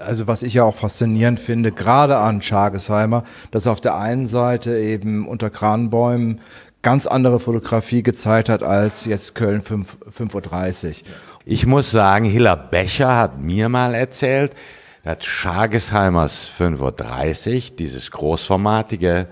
[0.00, 4.78] Also was ich ja auch faszinierend finde, gerade an Schargesheimer, dass auf der einen Seite
[4.78, 6.40] eben unter Kranbäumen
[6.82, 10.94] ganz andere Fotografie gezeigt hat als jetzt Köln 5.30 Uhr.
[11.46, 14.52] Ich muss sagen, Hiller Becher hat mir mal erzählt,
[15.02, 19.26] dass Schargesheimers 5.30 Uhr, dieses großformatige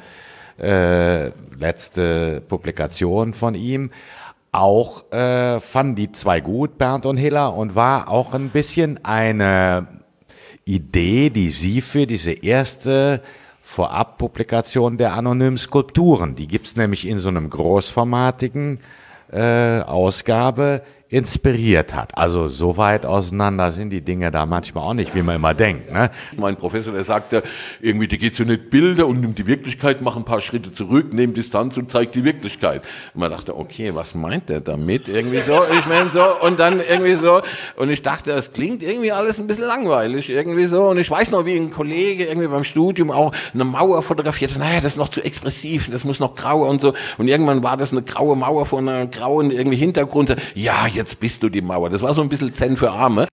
[0.58, 3.90] äh, letzte Publikation von ihm,
[4.50, 9.86] auch äh, fanden die zwei gut, Bernd und Hiller, und war auch ein bisschen eine
[10.64, 13.20] Idee, die sie für diese erste
[13.60, 18.80] Vorabpublikation der anonymen Skulpturen, die gibt's nämlich in so einem großformatigen
[19.30, 22.16] äh, Ausgabe inspiriert hat.
[22.16, 25.92] Also so weit auseinander sind die Dinge da manchmal auch nicht, wie man immer denkt.
[25.92, 26.10] Ne?
[26.38, 27.42] Mein Professor, der sagte,
[27.82, 31.12] irgendwie, die geht so nicht Bilder und nimmt die Wirklichkeit, macht ein paar Schritte zurück,
[31.12, 32.82] nimmt Distanz und zeigt die Wirklichkeit.
[33.12, 35.06] Und man dachte, okay, was meint der damit?
[35.06, 37.42] Irgendwie so, ich meine so, und dann irgendwie so,
[37.76, 40.88] und ich dachte, das klingt irgendwie alles ein bisschen langweilig, irgendwie so.
[40.88, 44.80] Und ich weiß noch, wie ein Kollege irgendwie beim Studium auch eine Mauer fotografiert, naja,
[44.80, 46.94] das ist noch zu expressiv, das muss noch grauer und so.
[47.18, 50.34] Und irgendwann war das eine graue Mauer vor einer grauen irgendwie Hintergrund.
[50.54, 51.90] Ja, jetzt jetzt bist du die Mauer.
[51.90, 53.26] Das war so ein bisschen Zen für Arme.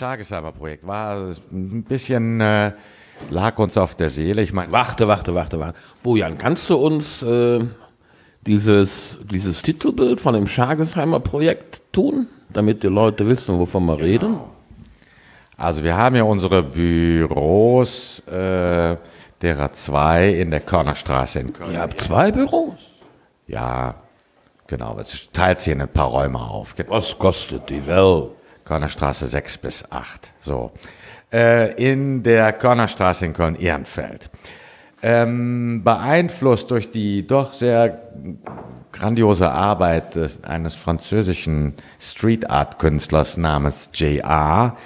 [0.00, 2.72] Tagesheimer-Projekt war ein bisschen, äh,
[3.30, 4.42] lag uns auf der Seele.
[4.42, 5.78] Ich meine, warte, warte, warte, warte.
[6.02, 7.64] Bojan, kannst du uns äh,
[8.46, 14.06] dieses, dieses Titelbild von dem Schagesheimer Projekt tun, damit die Leute wissen, wovon wir genau.
[14.06, 14.36] reden?
[15.56, 18.96] Also wir haben ja unsere Büros äh,
[19.40, 21.72] derer zwei in der Körnerstraße in Köln.
[21.72, 22.74] Ihr habt zwei Büros?
[23.46, 23.94] Ja,
[24.66, 24.98] genau.
[24.98, 26.74] Es teilt sich in ein paar Räume auf.
[26.88, 28.30] Was kostet die Welt?
[28.64, 30.32] Körnerstraße 6 bis 8.
[30.42, 30.72] So.
[31.32, 34.30] Äh, in der Körnerstraße in Köln-Ehrenfeld
[35.04, 38.00] ähm, beeinflusst durch die doch sehr
[38.90, 44.78] grandiose Arbeit des, eines französischen Street Art Künstlers namens J.R.,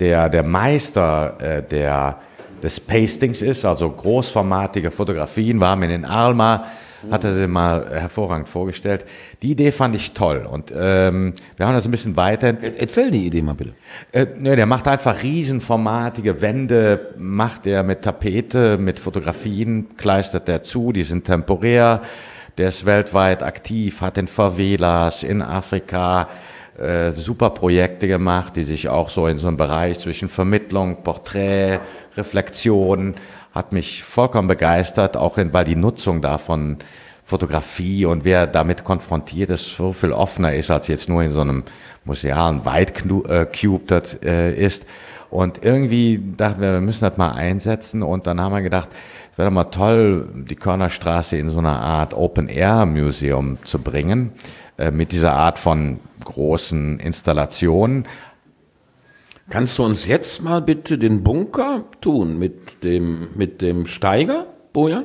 [0.00, 2.18] der der Meister äh, der,
[2.62, 5.58] des Pastings ist, also großformatige Fotografien.
[5.58, 6.64] Wir haben in den Alma
[7.10, 9.04] hat er sie mal hervorragend vorgestellt.
[9.42, 12.54] Die Idee fand ich toll und ähm, wir haben das ein bisschen weiter.
[12.60, 13.74] Erzähl die Idee mal bitte.
[14.12, 20.62] Äh, ne, der macht einfach riesenformatige Wände, macht er mit Tapete, mit Fotografien, kleistert er
[20.62, 22.02] zu, die sind temporär.
[22.58, 26.28] Der ist weltweit aktiv, hat in Favelas in Afrika
[26.78, 31.80] äh, super Projekte gemacht, die sich auch so in so einem Bereich zwischen Vermittlung, Porträt,
[32.16, 33.14] Reflexion
[33.56, 36.76] hat mich vollkommen begeistert, auch in, weil die Nutzung davon
[37.24, 41.40] Fotografie und wer damit konfrontiert ist, so viel offener ist, als jetzt nur in so
[41.40, 41.64] einem
[42.04, 42.92] musealen White
[43.58, 44.86] Cube das äh, ist.
[45.28, 48.90] Und irgendwie dachten wir, wir müssen das mal einsetzen und dann haben wir gedacht,
[49.32, 54.32] es wäre doch mal toll, die Körnerstraße in so einer Art Open-Air-Museum zu bringen,
[54.78, 58.06] äh, mit dieser Art von großen Installationen,
[59.48, 65.04] Kannst du uns jetzt mal bitte den Bunker tun mit dem, mit dem Steiger, Bojan?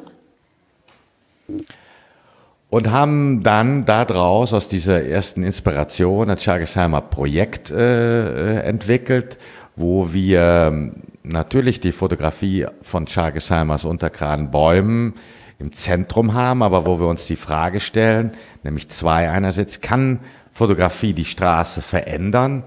[2.71, 9.37] Und haben dann daraus aus dieser ersten Inspiration das Schargesheimer Projekt äh, äh, entwickelt,
[9.75, 15.13] wo wir ähm, natürlich die Fotografie von Schargesheimers Untergraden Bäumen
[15.59, 18.31] im Zentrum haben, aber wo wir uns die Frage stellen,
[18.63, 20.19] nämlich zwei einerseits, kann
[20.51, 22.63] Fotografie die Straße verändern?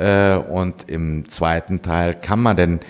[0.00, 2.80] Äh, und im zweiten Teil kann man denn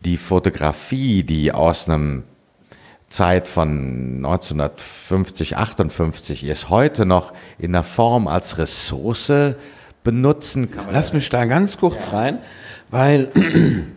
[0.00, 2.24] die Fotografie, die aus einem
[3.08, 9.54] Zeit von 1950, 58 ist, heute noch in der Form als Ressource
[10.02, 10.70] benutzen?
[10.90, 12.18] Lass mich da ganz kurz ja.
[12.18, 12.38] rein,
[12.90, 13.30] weil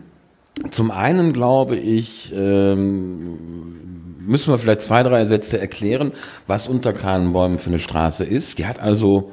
[0.70, 6.12] zum einen glaube ich, ähm, müssen wir vielleicht zwei, drei Sätze erklären,
[6.46, 8.58] was Unterkranenbäumen für eine Straße ist.
[8.58, 9.32] Die hat also,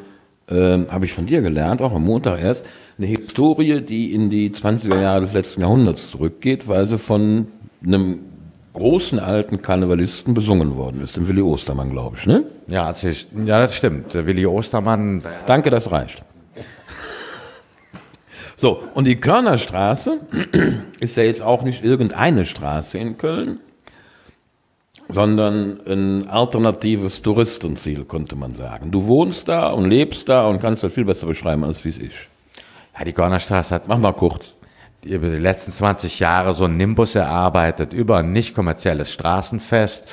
[0.50, 2.66] ähm, habe ich von dir gelernt, auch am Montag erst,
[2.98, 7.48] eine Historie, die in die 20er Jahre des letzten Jahrhunderts zurückgeht, weil sie von
[7.86, 8.22] einem
[8.72, 12.46] großen alten Karnevalisten besungen worden ist, dem Willi Ostermann, glaube ich, ne?
[12.68, 14.14] Ja, das, ist, ja, das stimmt.
[14.14, 15.22] Der Willi Ostermann.
[15.48, 16.24] Danke, das reicht.
[18.56, 20.22] So, und die Körnerstraße
[21.02, 23.60] ist ja jetzt auch nicht irgendeine Straße in Köln,
[25.10, 28.92] sondern ein alternatives Touristenziel, könnte man sagen.
[28.92, 32.00] Du wohnst da und lebst da und kannst das viel besser beschreiben, als wie es
[32.00, 32.30] ist.
[32.98, 34.54] Ja, die Gornerstraße hat, mach mal kurz,
[35.04, 40.04] über die letzten 20 Jahre so einen Nimbus erarbeitet über ein nicht kommerzielles Straßenfest,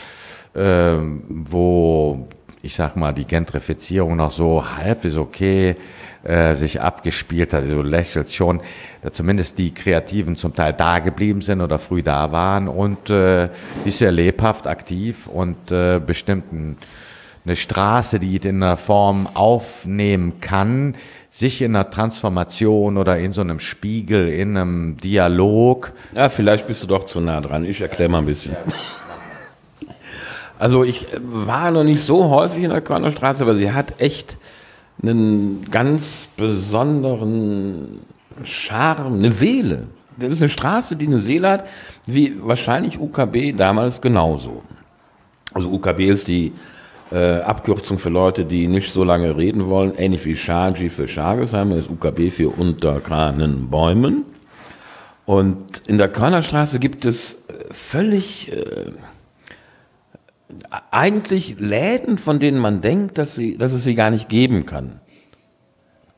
[0.54, 2.28] ähm, wo
[2.62, 5.76] ich sag mal, die Gentrifizierung noch so halb ist okay
[6.22, 7.68] äh, sich abgespielt hat.
[7.68, 8.60] Du lächelst schon,
[9.00, 13.48] dass zumindest die Kreativen zum Teil da geblieben sind oder früh da waren und äh,
[13.84, 16.76] ist sehr lebhaft, aktiv und äh, bestimmt ein,
[17.44, 20.94] eine Straße, die in einer Form aufnehmen kann,
[21.28, 25.92] sich in einer Transformation oder in so einem Spiegel, in einem Dialog.
[26.14, 27.64] Ja, vielleicht bist du doch zu nah dran.
[27.64, 28.56] Ich erkläre mal ein bisschen.
[30.58, 34.38] Also ich war noch nicht so häufig in der Körnerstraße, aber sie hat echt
[35.02, 37.98] einen ganz besonderen
[38.44, 39.88] Charme, eine Seele.
[40.16, 41.68] Das ist eine Straße, die eine Seele hat,
[42.06, 44.62] wie wahrscheinlich UKB damals genauso.
[45.52, 46.52] Also UKB ist die
[47.12, 51.72] äh, Abkürzung für Leute, die nicht so lange reden wollen, ähnlich wie Shaji für Schagesheim,
[51.72, 54.24] ist UKB für unter Bäumen.
[55.26, 58.92] Und in der Körnerstraße gibt es äh, völlig äh,
[60.90, 65.00] eigentlich Läden, von denen man denkt, dass, sie, dass es sie gar nicht geben kann.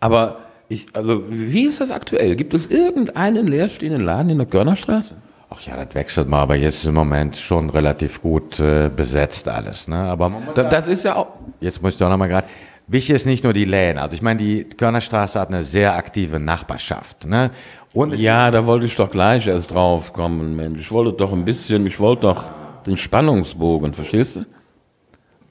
[0.01, 0.39] Aber
[0.69, 2.37] ich, also, wie ist das aktuell?
[2.37, 5.17] Gibt es irgendeinen leerstehenden Laden in der Körnerstraße?
[5.55, 9.49] Ach ja, das wechselt mal, aber jetzt ist im Moment schon relativ gut äh, besetzt
[9.49, 9.87] alles.
[9.87, 9.97] Ne?
[9.97, 11.29] Aber das, das ist ja auch.
[11.61, 12.47] Jetzt muss ich doch nochmal gerade.
[12.87, 13.99] Wichtig ist nicht nur die Läden.
[13.99, 17.27] Also ich meine, die Körnerstraße hat eine sehr aktive Nachbarschaft.
[17.27, 17.51] Ne?
[17.93, 20.81] Und ja, da wollte ich doch gleich erst drauf kommen, Mensch.
[20.81, 22.51] Ich wollte doch ein bisschen, ich wollte doch
[22.85, 24.47] den Spannungsbogen, verstehst du?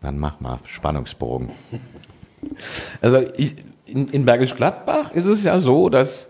[0.01, 1.49] Dann mach mal Spannungsbogen.
[3.01, 3.55] Also ich,
[3.85, 6.27] in, in Bergisch Gladbach ist es ja so, dass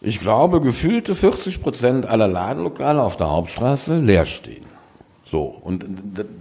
[0.00, 4.64] ich glaube, gefühlte 40 Prozent aller Ladenlokale auf der Hauptstraße leer stehen.
[5.30, 5.84] So, und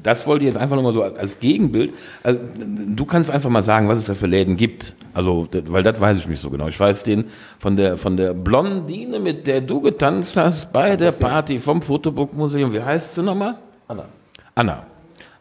[0.02, 1.94] das wollte ich jetzt einfach nochmal so als Gegenbild.
[2.24, 4.96] Also, du kannst einfach mal sagen, was es da für Läden gibt.
[5.14, 6.68] Also, weil das weiß ich nicht so genau.
[6.70, 7.26] Ich weiß den
[7.60, 12.74] von der, von der Blondine, mit der du getanzt hast bei der Party vom Fotobook-Museum.
[12.74, 13.60] Wie heißt sie nochmal?
[13.88, 14.06] Anna.
[14.56, 14.86] Anna.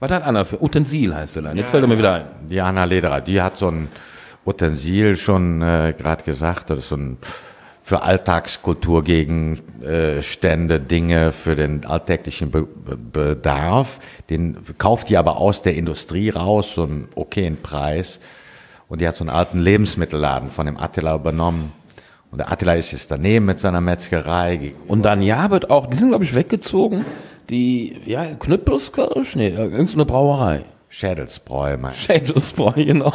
[0.00, 1.56] Was hat Anna für Utensil heißt sie dann?
[1.56, 2.24] Jetzt ja, fällt er mir wieder ein.
[2.50, 3.88] Die Anna Lederer, die hat so ein
[4.44, 7.16] Utensil schon äh, gerade gesagt, das ist so ein
[7.88, 13.98] für Alltagskulturgegenstände, Dinge für den alltäglichen Be Bedarf.
[14.28, 18.20] Den kauft die aber aus der Industrie raus, so einen okayen Preis.
[18.88, 21.72] Und die hat so einen alten Lebensmittelladen von dem Attila übernommen.
[22.30, 24.74] Und der Attila ist jetzt daneben mit seiner Metzgerei.
[24.86, 27.06] Und dann ja wird auch, die sind glaube ich weggezogen,
[27.48, 29.34] die, ja, Knüppelskirsch?
[29.34, 30.60] Nee, irgendeine Brauerei.
[30.90, 31.94] Schädelsbräu, mein.
[31.94, 33.14] Schädelsbräu, genau.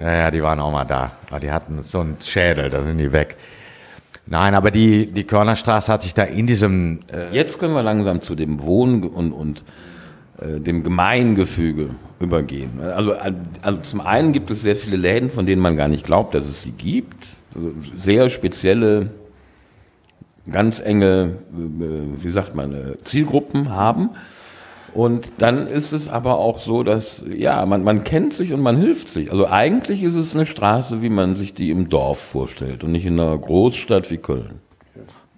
[0.00, 1.12] Ja, ja, die waren auch mal da.
[1.30, 3.36] Aber die hatten so einen Schädel, da sind die weg.
[4.26, 7.00] Nein, aber die, die Körnerstraße hat sich da in diesem.
[7.12, 9.64] Äh Jetzt können wir langsam zu dem Wohn- und, und
[10.40, 12.80] äh, dem Gemeingefüge übergehen.
[12.80, 13.14] Also,
[13.62, 16.46] also zum einen gibt es sehr viele Läden, von denen man gar nicht glaubt, dass
[16.46, 17.26] es sie gibt.
[17.96, 19.12] Sehr spezielle,
[20.50, 24.10] ganz enge, äh, wie sagt man, äh, Zielgruppen haben.
[24.96, 28.78] Und dann ist es aber auch so, dass, ja, man, man kennt sich und man
[28.78, 29.30] hilft sich.
[29.30, 33.04] Also eigentlich ist es eine Straße, wie man sich die im Dorf vorstellt und nicht
[33.04, 34.60] in einer Großstadt wie Köln.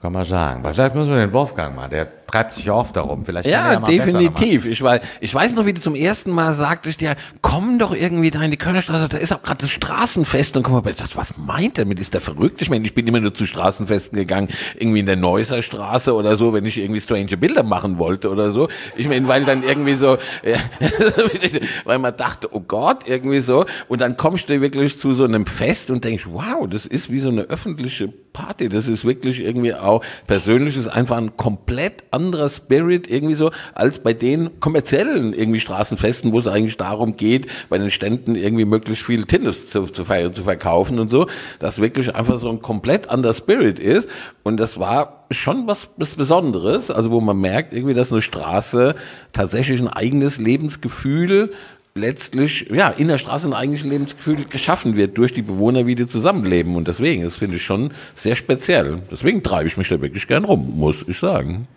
[0.01, 0.63] Kann man sagen.
[0.63, 3.25] Vielleicht müssen wir den Wolfgang mal, der treibt sich oft darum.
[3.25, 4.67] Vielleicht ja, ja definitiv.
[4.67, 8.31] Ich weiß, ich weiß noch, wie du zum ersten Mal sagtest, ja, komm doch irgendwie
[8.31, 10.57] da in die Kölnerstraße, da ist auch gerade das Straßenfest.
[10.57, 12.61] Und komm mal, ich dachte, was meint er mit, ist der verrückt?
[12.63, 14.49] Ich meine, ich bin immer nur zu Straßenfesten gegangen,
[14.79, 18.53] irgendwie in der Neusser Straße oder so, wenn ich irgendwie strange Bilder machen wollte oder
[18.53, 18.69] so.
[18.97, 20.59] Ich meine, weil dann irgendwie so, ja,
[21.85, 23.65] weil man dachte, oh Gott, irgendwie so.
[23.89, 27.21] Und dann kommst du wirklich zu so einem Fest und denkst, wow, das ist wie
[27.21, 28.69] so eine öffentliche Party.
[28.69, 34.01] Das ist wirklich irgendwie auch persönlich, ist einfach ein komplett anderer Spirit irgendwie so, als
[34.01, 39.05] bei den kommerziellen irgendwie Straßenfesten, wo es eigentlich darum geht, bei den Ständen irgendwie möglichst
[39.05, 41.29] viel Tinnis zu, zu, zu verkaufen und so,
[41.61, 44.09] dass wirklich einfach so ein komplett anderer Spirit ist.
[44.43, 48.97] Und das war schon was, was Besonderes, also wo man merkt irgendwie, dass eine Straße
[49.33, 51.53] tatsächlich ein eigenes Lebensgefühl
[51.99, 56.07] letztlich ja in der Straße ein eigenes Lebensgefühl geschaffen wird durch die Bewohner, wie die
[56.07, 56.77] zusammenleben.
[56.77, 59.03] Und deswegen, das finde ich schon sehr speziell.
[59.11, 61.69] Deswegen treibe ich mich da wirklich gern rum, muss ich sagen.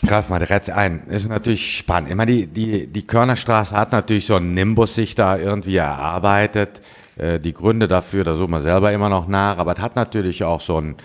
[0.00, 1.02] Ich greife mal direkt ein.
[1.08, 2.10] Ist natürlich spannend.
[2.10, 6.80] Immer die, die, die Körnerstraße hat natürlich so einen Nimbus sich da irgendwie erarbeitet.
[7.16, 10.44] Äh, die Gründe dafür, da sucht man selber immer noch nach, aber es hat natürlich
[10.44, 10.96] auch so einen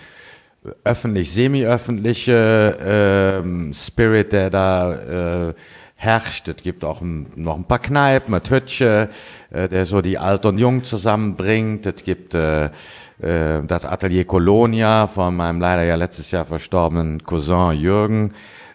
[0.84, 5.54] öffentlich, semi-öffentliche äh, Spirit, der da äh,
[5.96, 6.48] herrscht.
[6.48, 9.10] Es gibt auch noch ein paar Kneipen, ein Tötsche,
[9.50, 11.86] äh, der so die Alt und Jung zusammenbringt.
[11.86, 18.32] Es gibt das Atelier Colonia von meinem leider ja letztes Jahr verstorbenen Cousin Jürgen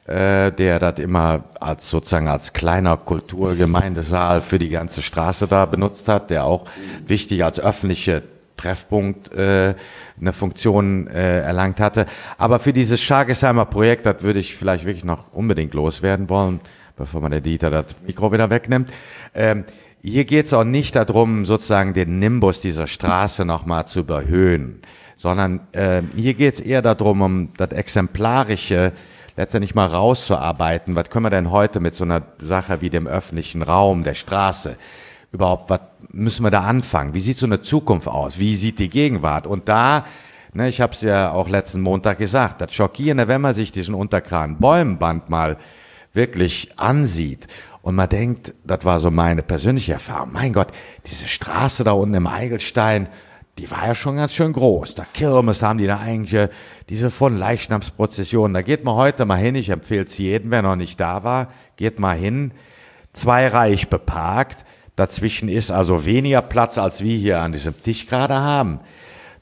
[0.09, 6.07] äh, der das immer als sozusagen als kleiner Kulturgemeindesaal für die ganze Straße da benutzt
[6.07, 6.65] hat, der auch
[7.05, 8.23] wichtig als öffentliche
[8.57, 9.75] Treffpunkt äh,
[10.19, 12.07] eine Funktion äh, erlangt hatte.
[12.39, 16.59] Aber für dieses Schargesheimer Projekt, das würde ich vielleicht wirklich noch unbedingt loswerden wollen,
[16.95, 18.91] bevor man der Dieter das Mikro wieder wegnimmt.
[19.35, 19.63] Ähm,
[20.01, 24.81] hier geht es auch nicht darum, sozusagen den Nimbus dieser Straße nochmal zu überhöhen,
[25.17, 28.91] sondern äh, hier geht es eher darum, um das Exemplarische
[29.39, 30.97] letztendlich mal rauszuarbeiten.
[30.97, 34.75] Was können wir denn heute mit so einer Sache wie dem öffentlichen Raum, der Straße,
[35.31, 35.79] überhaupt, was
[36.11, 37.13] müssen wir da anfangen?
[37.13, 38.37] Wie sieht so eine Zukunft aus?
[38.37, 39.47] Wie sieht die Gegenwart?
[39.47, 40.05] Und da,
[40.51, 43.95] ne, ich habe es ja auch letzten Montag gesagt, das Schockierende, wenn man sich diesen
[43.95, 45.55] Unterkran Bäumenband mal
[46.11, 47.47] wirklich ansieht
[47.81, 50.73] und man denkt, das war so meine persönliche Erfahrung, mein Gott,
[51.05, 53.07] diese Straße da unten im Eigelstein,
[53.59, 54.95] die war ja schon ganz schön groß.
[54.95, 56.49] Da Kirmes haben die da eigentlich äh,
[56.87, 58.53] diese von Leichnamsprozessionen.
[58.53, 59.55] Da geht man heute mal hin.
[59.55, 62.53] Ich empfehle es jedem, wer noch nicht da war, geht mal hin.
[63.11, 64.63] Zwei Reich beparkt.
[64.95, 68.79] Dazwischen ist also weniger Platz, als wir hier an diesem Tisch gerade haben.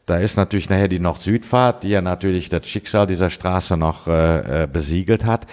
[0.07, 4.63] Da ist natürlich nachher die Nord-Süd-Fahrt, die ja natürlich das Schicksal dieser Straße noch äh,
[4.63, 5.45] äh besiegelt hat.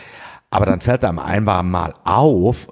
[0.49, 2.69] Aber dann fällt einem einmal mal auf,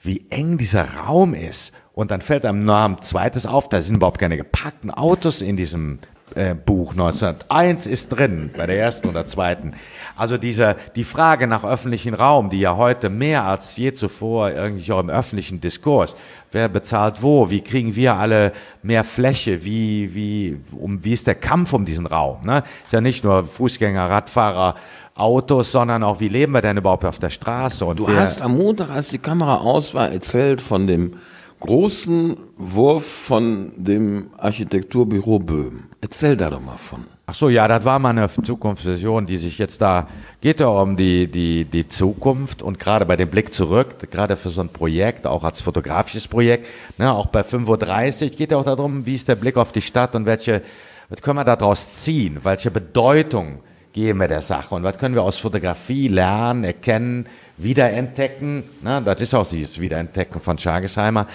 [0.00, 1.72] wie eng dieser Raum ist.
[1.94, 5.56] Und dann fällt einem noch ein zweites auf, da sind überhaupt keine gepackten Autos in
[5.56, 5.98] diesem
[6.34, 9.74] äh, Buch 1901 ist drin, bei der ersten oder zweiten.
[10.16, 14.90] Also diese, die Frage nach öffentlichen Raum, die ja heute mehr als je zuvor irgendwie
[14.92, 16.16] auch im öffentlichen Diskurs,
[16.50, 21.34] wer bezahlt wo, wie kriegen wir alle mehr Fläche, wie, wie, um, wie ist der
[21.34, 22.38] Kampf um diesen Raum?
[22.44, 22.62] Ne?
[22.84, 24.76] Ist ja nicht nur Fußgänger, Radfahrer,
[25.14, 27.84] Autos, sondern auch, wie leben wir denn überhaupt auf der Straße?
[27.84, 31.18] Und du hast am Montag, als die Kamera aus war, erzählt von dem
[31.62, 35.84] großen Wurf von dem Architekturbüro Böhm.
[36.00, 37.04] Erzähl da doch mal von.
[37.26, 40.08] Ach so, ja, das war mal eine Zukunftsvision, die sich jetzt da,
[40.40, 44.50] geht ja um die, die, die Zukunft und gerade bei dem Blick zurück, gerade für
[44.50, 46.66] so ein Projekt, auch als fotografisches Projekt,
[46.98, 49.82] ne, auch bei 5.30 Uhr geht ja auch darum, wie ist der Blick auf die
[49.82, 50.62] Stadt und welche,
[51.08, 53.60] was können wir daraus ziehen, welche Bedeutung
[53.92, 57.26] geben wir der Sache und was können wir aus Fotografie lernen, erkennen,
[57.58, 58.64] wiederentdecken.
[58.82, 59.02] Ne?
[59.04, 61.26] Das ist auch dieses Wiederentdecken von Schargesheimer.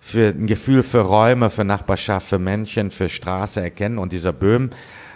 [0.00, 3.98] Für ein Gefühl für Räume, für Nachbarschaft, für Männchen, für Straße erkennen.
[3.98, 4.70] Und dieser Böhm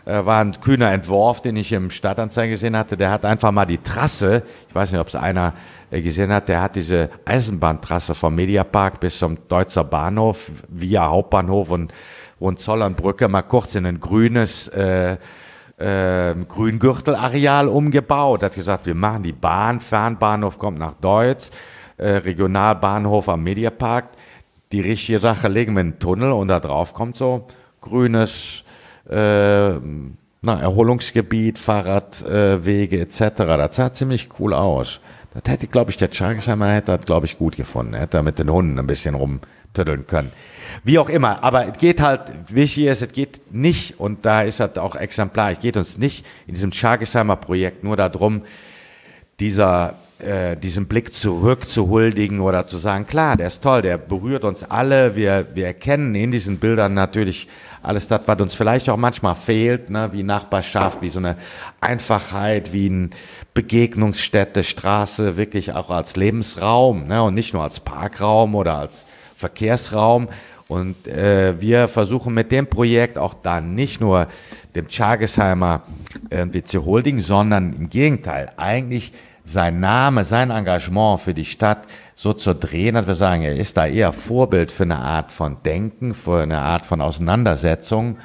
[0.05, 2.97] äh, war ein kühner Entwurf, den ich im Stadtanzeiger gesehen hatte.
[2.97, 5.55] Der hat einfach mal die Trasse, ich weiß nicht, ob es einer
[5.91, 11.71] äh, gesehen hat, der hat diese Eisenbahntrasse vom Mediapark bis zum Deutzer Bahnhof via Hauptbahnhof
[11.71, 11.93] und
[12.41, 15.17] Hohenzollernbrücke mal kurz in ein grünes äh,
[15.83, 21.51] äh, Grüngürtelareal umgebaut, hat gesagt, wir machen die Bahn, Fernbahnhof kommt nach Deutz,
[21.97, 24.11] äh, Regionalbahnhof am Mediapark.
[24.71, 27.47] Die richtige Sache legen wir einen Tunnel und da drauf kommt so
[27.81, 28.63] grünes
[29.11, 29.73] äh,
[30.41, 33.21] na, Erholungsgebiet, Fahrradwege äh, etc.
[33.37, 35.01] Das sah ziemlich cool aus.
[35.35, 37.95] Das hätte, glaube ich, der Chargesheimer hätte das, glaube ich, gut gefunden.
[37.95, 40.33] Hätte er mit den Hunden ein bisschen rumtüddeln können.
[40.85, 44.61] Wie auch immer, aber es geht halt, wichtig ist, es geht nicht, und da ist
[44.61, 48.43] halt auch exemplarisch, geht uns nicht in diesem Schargesheimer Projekt nur darum,
[49.41, 53.99] dieser, äh, diesen Blick zurück zu huldigen oder zu sagen, klar, der ist toll, der
[53.99, 57.49] berührt uns alle, wir, wir erkennen in diesen Bildern natürlich
[57.83, 61.37] alles das, was uns vielleicht auch manchmal fehlt, ne, wie Nachbarschaft, wie so eine
[61.81, 63.11] Einfachheit, wie eine
[63.55, 70.29] Begegnungsstätte, Straße, wirklich auch als Lebensraum ne, und nicht nur als Parkraum oder als Verkehrsraum.
[70.73, 74.27] Und äh, wir versuchen mit dem Projekt auch dann nicht nur
[74.75, 75.83] dem Chagesheimer
[76.31, 79.13] irgendwie zu huldigen, sondern im Gegenteil, eigentlich
[79.45, 83.77] sein Name, sein Engagement für die Stadt so zu drehen, dass wir sagen, er ist
[83.77, 88.17] da eher Vorbild für eine Art von Denken, für eine Art von Auseinandersetzung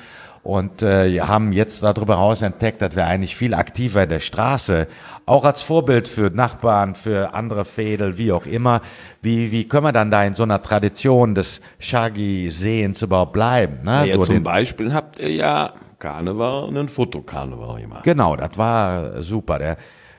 [0.48, 4.88] und äh, haben jetzt darüber hinaus entdeckt, dass wir eigentlich viel aktiver in der Straße,
[5.26, 8.80] auch als Vorbild für Nachbarn, für andere Fädel, wie auch immer,
[9.22, 13.80] wie, wie können wir dann da in so einer Tradition des Shaggy-Sehens überhaupt bleiben?
[13.84, 14.08] Ne?
[14.08, 18.04] Ja, zum Beispiel habt ihr ja Karneval und ein Fotokarneval gemacht.
[18.06, 19.60] Genau, das war super.
[19.60, 19.76] Der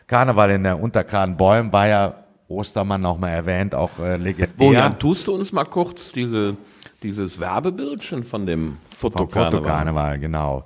[0.06, 2.14] Karneval in der Unterkran Bäumen war ja
[2.48, 4.48] Ostermann noch mal erwähnt, auch äh, legendär.
[4.58, 6.58] Bojan, tust du uns mal kurz diese
[7.02, 9.50] dieses Werbebildchen von dem Fotokarneval.
[9.52, 10.64] Fotokarneval, genau.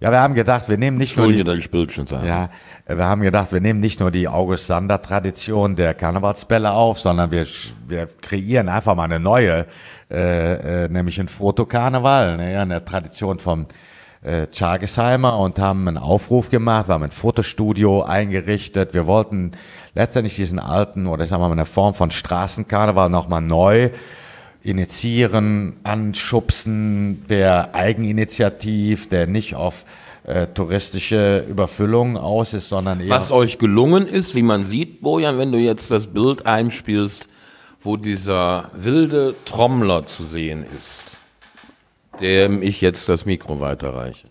[0.00, 1.38] Ja, wir haben gedacht, wir nehmen nicht nur die,
[2.24, 2.50] ja,
[2.86, 7.30] wir haben gedacht, wir nehmen nicht nur die August Sander Tradition der Karnevalsbälle auf, sondern
[7.30, 7.46] wir,
[7.86, 9.66] wir kreieren einfach mal eine neue,
[10.10, 13.66] äh, äh, nämlich ein Fotokarneval, ne, eine Tradition vom
[14.22, 18.92] äh, Chargesheimer und haben einen Aufruf gemacht, wir haben ein Fotostudio eingerichtet.
[18.94, 19.52] Wir wollten
[19.94, 23.90] letztendlich diesen alten oder sagen wir mal eine Form von Straßenkarneval nochmal neu
[24.62, 29.84] initiieren, anschubsen, der Eigeninitiativ, der nicht auf
[30.24, 33.10] äh, touristische Überfüllung aus ist, sondern eher.
[33.10, 37.28] Was euch gelungen ist, wie man sieht, Bojan, wenn du jetzt das Bild einspielst,
[37.80, 41.06] wo dieser wilde Trommler zu sehen ist,
[42.20, 44.28] dem ich jetzt das Mikro weiterreiche.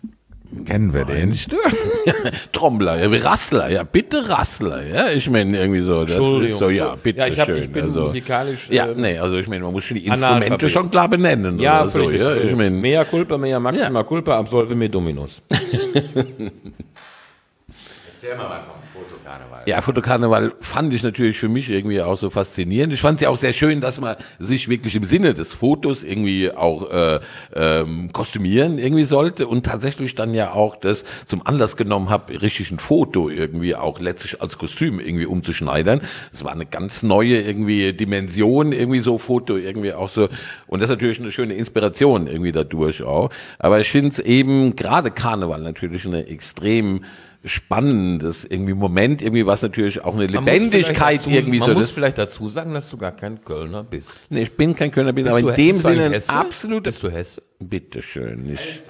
[0.66, 1.36] Kennen wir den?
[2.52, 6.96] Trommler, ja, Rassler, ja, bitte Rassler, ja, ich meine irgendwie so, das ist so, ja,
[6.96, 7.62] bitte Ja, ich, hab, schön.
[7.62, 8.68] ich bin also, musikalisch.
[8.68, 11.82] ja, ähm, nee, also ich meine, man muss schon die Instrumente schon klar benennen ja,
[11.82, 15.40] oder so, ja, ich meine, Mea culpa, mea maxima culpa, absolve me dominus.
[18.22, 19.62] Erzähl mal was vom Fotokarneval.
[19.66, 22.92] Ja, Fotokarneval fand ich natürlich für mich irgendwie auch so faszinierend.
[22.92, 26.04] Ich fand es ja auch sehr schön, dass man sich wirklich im Sinne des Fotos
[26.04, 27.20] irgendwie auch äh,
[27.54, 32.70] ähm, kostümieren irgendwie sollte und tatsächlich dann ja auch das zum Anlass genommen habe, richtig
[32.70, 36.02] ein Foto irgendwie auch letztlich als Kostüm irgendwie umzuschneidern.
[36.30, 40.28] Es war eine ganz neue irgendwie Dimension irgendwie so Foto irgendwie auch so
[40.66, 43.30] und das ist natürlich eine schöne Inspiration irgendwie dadurch auch.
[43.58, 47.00] Aber ich finde es eben gerade Karneval natürlich eine extrem
[47.44, 51.74] spannendes irgendwie Moment, irgendwie was natürlich auch eine Man muss Lebendigkeit dazu, irgendwie man so.
[51.74, 54.22] muss Das, vielleicht dazu sagen, dass du gar kein Kölner bist.
[54.28, 56.90] nee, ich bin kein Kölner, bin Bist aber in dem Sinne ein absoluter.
[56.90, 57.42] Bist du Hesse?
[57.58, 58.50] Bitteschön.
[58.52, 58.80] Ich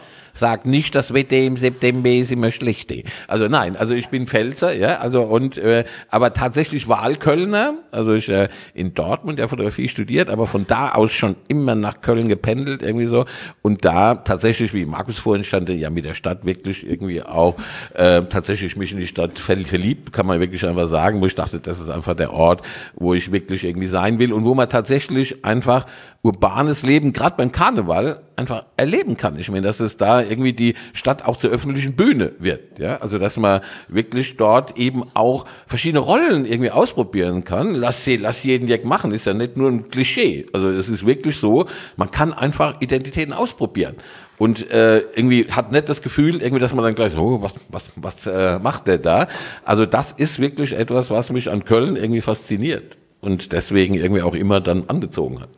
[0.40, 2.92] sag nicht, das Wetter im September ist immer schlecht.
[3.28, 8.28] Also nein, also ich bin Pfälzer, ja, also und äh, aber tatsächlich Wahlkölner, also ich
[8.28, 12.82] äh, in Dortmund ja Fotografie studiert, aber von da aus schon immer nach Köln gependelt
[12.82, 13.26] irgendwie so
[13.62, 17.54] und da tatsächlich, wie Markus vorhin stand, ja mit der Stadt wirklich irgendwie auch
[17.94, 21.34] äh, tatsächlich mich in die Stadt ver- verliebt, kann man wirklich einfach sagen, wo ich
[21.34, 22.62] dachte, das ist einfach der Ort,
[22.94, 25.86] wo ich wirklich irgendwie sein will und wo man tatsächlich einfach
[26.22, 29.38] urbanes Leben, gerade beim Karneval, einfach erleben kann.
[29.38, 32.78] Ich meine, dass es da irgendwie die Stadt auch zur öffentlichen Bühne wird.
[32.78, 32.98] Ja?
[32.98, 37.74] Also, dass man wirklich dort eben auch verschiedene Rollen irgendwie ausprobieren kann.
[37.74, 40.46] Lass, sie, lass jeden Jack machen, ist ja nicht nur ein Klischee.
[40.52, 43.96] Also, es ist wirklich so, man kann einfach Identitäten ausprobieren.
[44.36, 47.90] Und äh, irgendwie hat nicht das Gefühl, irgendwie, dass man dann gleich, oh, was, was,
[47.96, 49.28] was äh, macht der da?
[49.66, 54.34] Also das ist wirklich etwas, was mich an Köln irgendwie fasziniert und deswegen irgendwie auch
[54.34, 55.50] immer dann angezogen hat.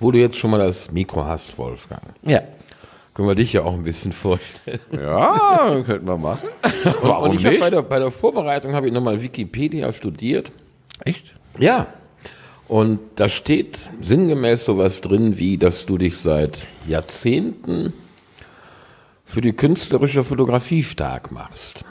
[0.00, 2.40] Wo du jetzt schon mal das Mikro hast, Wolfgang, Ja.
[3.14, 4.80] können wir dich ja auch ein bisschen vorstellen.
[4.92, 6.48] Ja, könnten wir machen.
[7.02, 7.60] Warum Und ich habe nicht?
[7.60, 10.50] bei der, bei der Vorbereitung habe ich nochmal Wikipedia studiert.
[11.04, 11.32] Echt?
[11.58, 11.86] Ja.
[12.66, 17.92] Und da steht sinngemäß sowas drin, wie dass du dich seit Jahrzehnten
[19.24, 21.84] für die künstlerische Fotografie stark machst.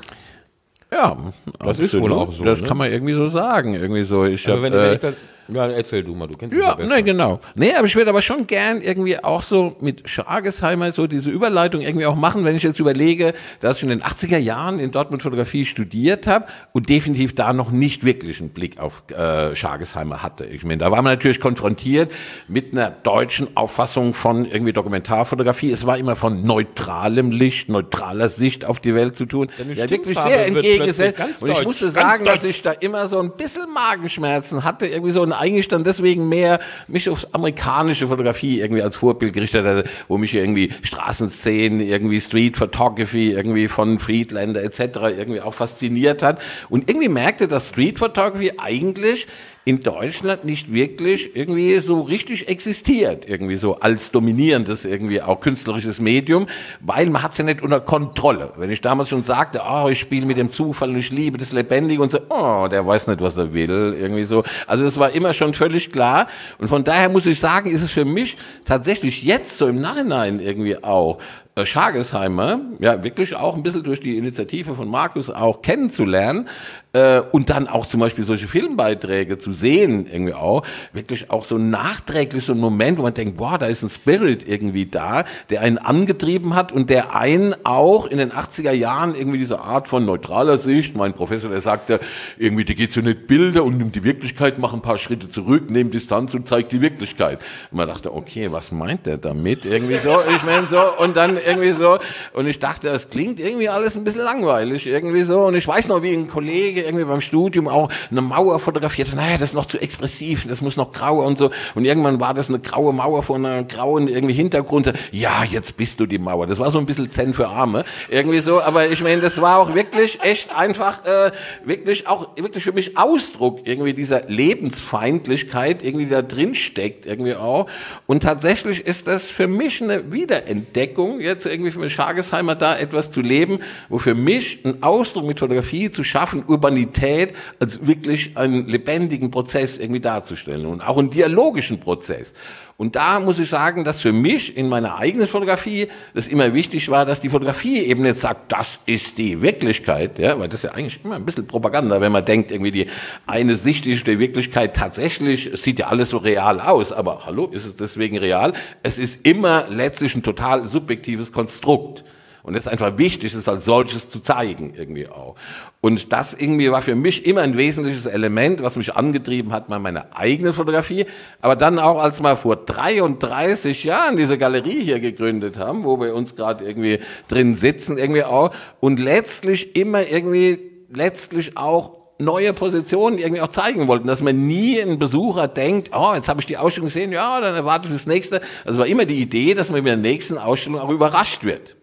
[0.92, 1.18] Ja,
[1.60, 2.68] Das ist wohl auch so, Das ne?
[2.68, 3.74] kann man irgendwie so sagen.
[3.76, 4.26] Irgendwie so.
[4.26, 5.14] Ich Aber hab, wenn, äh,
[5.48, 7.40] ja, erzähl du mal, du kennst Ja, ne, genau.
[7.56, 11.82] Nee, aber ich würde aber schon gern irgendwie auch so mit Schargesheimer so diese Überleitung
[11.82, 15.22] irgendwie auch machen, wenn ich jetzt überlege, dass ich in den 80er Jahren in Dortmund
[15.22, 20.46] Fotografie studiert habe und definitiv da noch nicht wirklich einen Blick auf äh, Schargesheimer hatte.
[20.46, 22.12] Ich meine, da war man natürlich konfrontiert
[22.48, 25.72] mit einer deutschen Auffassung von irgendwie Dokumentarfotografie.
[25.72, 29.50] Es war immer von neutralem Licht, neutraler Sicht auf die Welt zu tun.
[29.74, 31.42] Ja, wirklich sehr entgegengesetzt.
[31.42, 35.22] Und ich musste sagen, dass ich da immer so ein bisschen Magenschmerzen hatte, irgendwie so
[35.22, 40.18] und eigentlich dann deswegen mehr mich aufs amerikanische Fotografie irgendwie als Vorbild gerichtet hatte, wo
[40.18, 44.80] mich irgendwie Straßenszenen, irgendwie Street Photography, irgendwie von Friedlander etc.
[45.18, 49.28] irgendwie auch fasziniert hat und irgendwie merkte, dass Street Photography eigentlich
[49.66, 56.02] in Deutschland nicht wirklich irgendwie so richtig existiert, irgendwie so als dominierendes irgendwie auch künstlerisches
[56.02, 56.48] Medium,
[56.82, 58.52] weil man hat's ja nicht unter Kontrolle.
[58.58, 61.54] Wenn ich damals schon sagte, oh, ich spiele mit dem Zufall und ich liebe das
[61.54, 64.44] Lebendige und so, oh, der weiß nicht, was er will, irgendwie so.
[64.68, 67.92] Also das war immer schon völlig klar und von daher muss ich sagen, ist es
[67.92, 71.20] für mich tatsächlich jetzt so im Nachhinein irgendwie auch
[71.56, 76.50] äh, Schargesheimer, ja, wirklich auch ein bisschen durch die Initiative von Markus auch kennenzulernen
[76.94, 81.58] äh, und dann auch zum Beispiel solche Filmbeiträge zu sehen, irgendwie auch, wirklich auch so
[81.58, 85.62] nachträglich so ein Moment, wo man denkt, boah, da ist ein Spirit irgendwie da, der
[85.62, 90.06] einen angetrieben hat und der einen auch in den 80er Jahren irgendwie diese Art von
[90.06, 92.00] neutraler Sicht, mein Professor, der sagte,
[92.38, 95.72] irgendwie, die geht so nicht Bilder und nimmt die Wirklichkeit, macht ein paar Schritte zurück,
[95.72, 97.40] nimmt Distanz und zeigt die Wirklichkeit.
[97.72, 99.66] Und man dachte, okay, was meint der damit?
[99.66, 101.98] Irgendwie so, ich meine so, und dann irgendwie so,
[102.34, 105.88] und ich dachte, das klingt irgendwie alles ein bisschen langweilig, irgendwie so, und ich weiß
[105.88, 109.14] noch, wie ein Kollege irgendwie beim Studium auch eine Mauer fotografiert.
[109.16, 112.34] Naja, das ist noch zu expressiv, das muss noch grauer und so, und irgendwann war
[112.34, 116.48] das eine graue Mauer vor einer grauen irgendwie Hintergrund, ja, jetzt bist du die Mauer,
[116.48, 119.60] das war so ein bisschen Zen für Arme, irgendwie so, aber ich meine, das war
[119.60, 121.32] auch wirklich echt einfach, äh,
[121.66, 127.68] wirklich auch, wirklich für mich Ausdruck irgendwie dieser Lebensfeindlichkeit irgendwie da drin steckt, irgendwie auch,
[128.08, 133.22] und tatsächlich ist das für mich eine Wiederentdeckung, jetzt irgendwie für Schargesheimer da etwas zu
[133.22, 139.32] leben, wo für mich ein Ausdruck mit Fotografie zu schaffen, Urbanität als wirklich einen lebendigen
[139.32, 142.34] Prozess irgendwie darzustellen und auch einen dialogischen Prozess.
[142.76, 146.90] Und da muss ich sagen, dass für mich in meiner eigenen Fotografie das immer wichtig
[146.90, 150.64] war, dass die Fotografie eben nicht sagt, das ist die Wirklichkeit, ja, weil das ist
[150.64, 152.88] ja eigentlich immer ein bisschen Propaganda, wenn man denkt, irgendwie die
[153.28, 157.46] eine Sicht ist der Wirklichkeit tatsächlich, es sieht ja alles so real aus, aber hallo,
[157.46, 158.54] ist es deswegen real?
[158.82, 162.04] Es ist immer letztlich ein total subjektives Konstrukt.
[162.44, 165.36] Und es ist einfach wichtig, es als solches zu zeigen, irgendwie auch.
[165.80, 169.80] Und das irgendwie war für mich immer ein wesentliches Element, was mich angetrieben hat, mal
[169.80, 171.06] meine eigene Fotografie.
[171.40, 176.14] Aber dann auch, als wir vor 33 Jahren diese Galerie hier gegründet haben, wo wir
[176.14, 178.54] uns gerade irgendwie drin sitzen, irgendwie auch.
[178.82, 180.60] Und letztlich immer irgendwie,
[180.94, 186.12] letztlich auch neue Positionen irgendwie auch zeigen wollten, dass man nie ein Besucher denkt, oh,
[186.14, 188.42] jetzt habe ich die Ausstellung gesehen, ja, dann erwarte ich das nächste.
[188.66, 191.78] Also war immer die Idee, dass man mit der nächsten Ausstellung auch überrascht wird.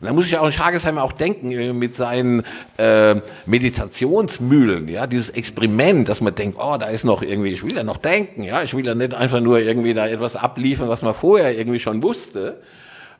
[0.00, 2.42] Und da muss ich auch an Schargesheimer auch denken, äh, mit seinen
[2.76, 7.76] äh, Meditationsmühlen, ja, dieses Experiment, dass man denkt, oh, da ist noch irgendwie, ich will
[7.76, 11.02] ja noch denken, ja, ich will ja nicht einfach nur irgendwie da etwas abliefern, was
[11.02, 12.60] man vorher irgendwie schon wusste.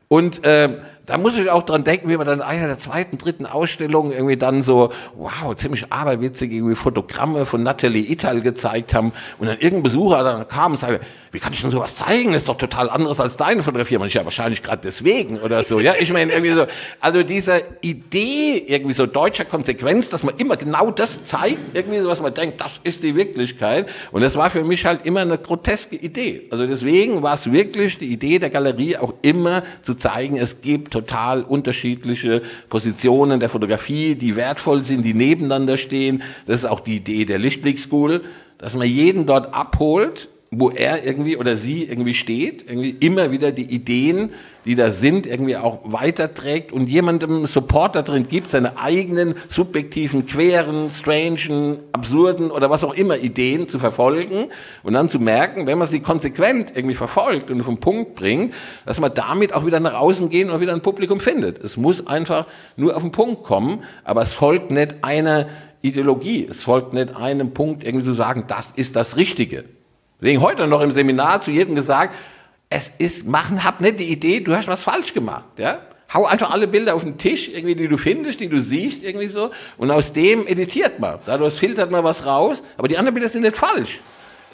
[0.08, 0.68] Und äh,
[1.06, 4.12] da muss ich auch dran denken, wie wir dann in einer der zweiten, dritten Ausstellungen
[4.12, 9.58] irgendwie dann so, wow, ziemlich aberwitzige irgendwie Fotogramme von Natalie Ital gezeigt haben und dann
[9.58, 12.32] irgendein Besucher dann kam und sagte, wie kann ich denn sowas zeigen?
[12.32, 13.98] Das ist doch total anderes als deine Fotografie.
[13.98, 15.80] Man ist ja wahrscheinlich gerade deswegen oder so.
[15.80, 16.66] Ja, ich meine irgendwie so,
[17.00, 22.08] also diese Idee irgendwie so deutscher Konsequenz, dass man immer genau das zeigt, irgendwie so,
[22.08, 23.88] was man denkt, das ist die Wirklichkeit.
[24.12, 26.46] Und das war für mich halt immer eine groteske Idee.
[26.50, 30.93] Also deswegen war es wirklich die Idee der Galerie auch immer zu zeigen, es gibt
[30.94, 36.22] total unterschiedliche Positionen der Fotografie, die wertvoll sind, die nebeneinander stehen.
[36.46, 38.22] Das ist auch die Idee der Lichtblick School,
[38.58, 43.52] dass man jeden dort abholt wo er irgendwie oder sie irgendwie steht, irgendwie immer wieder
[43.52, 44.30] die Ideen,
[44.64, 50.26] die da sind, irgendwie auch weiterträgt und jemandem Support da drin gibt, seine eigenen subjektiven,
[50.26, 54.46] queren, strangen, absurden oder was auch immer Ideen zu verfolgen
[54.82, 58.54] und dann zu merken, wenn man sie konsequent irgendwie verfolgt und auf den Punkt bringt,
[58.86, 61.62] dass man damit auch wieder nach außen gehen und wieder ein Publikum findet.
[61.62, 65.46] Es muss einfach nur auf den Punkt kommen, aber es folgt nicht einer
[65.82, 69.64] Ideologie, es folgt nicht einem Punkt irgendwie zu sagen, das ist das Richtige.
[70.24, 72.14] Deswegen heute noch im Seminar zu jedem gesagt,
[72.70, 75.80] es ist, machen, hab nicht die Idee, du hast was falsch gemacht, ja.
[76.14, 79.26] Hau einfach alle Bilder auf den Tisch, irgendwie, die du findest, die du siehst, irgendwie
[79.26, 79.50] so.
[79.76, 81.18] Und aus dem editiert man.
[81.26, 82.62] Dadurch filtert man was raus.
[82.78, 84.00] Aber die anderen Bilder sind nicht falsch.